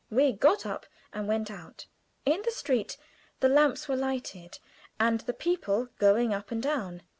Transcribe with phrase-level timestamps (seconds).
[0.09, 1.85] We got up and went out.
[2.25, 2.97] In the street
[3.39, 4.57] the lamps were lighted,
[4.99, 7.03] and the people going up and down.